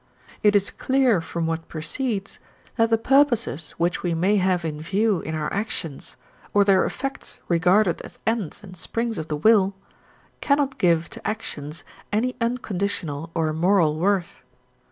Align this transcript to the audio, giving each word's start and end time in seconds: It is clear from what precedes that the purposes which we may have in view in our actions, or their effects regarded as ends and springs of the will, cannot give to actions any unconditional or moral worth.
It 0.41 0.55
is 0.55 0.71
clear 0.71 1.21
from 1.21 1.45
what 1.45 1.67
precedes 1.67 2.39
that 2.75 2.89
the 2.89 2.97
purposes 2.97 3.73
which 3.77 4.01
we 4.01 4.15
may 4.15 4.37
have 4.37 4.65
in 4.65 4.81
view 4.81 5.19
in 5.19 5.35
our 5.35 5.53
actions, 5.53 6.15
or 6.55 6.63
their 6.63 6.85
effects 6.85 7.39
regarded 7.47 8.01
as 8.01 8.17
ends 8.25 8.63
and 8.63 8.75
springs 8.75 9.19
of 9.19 9.27
the 9.27 9.37
will, 9.37 9.75
cannot 10.39 10.79
give 10.79 11.07
to 11.11 11.27
actions 11.27 11.83
any 12.11 12.35
unconditional 12.41 13.29
or 13.35 13.53
moral 13.53 13.95
worth. 13.99 14.41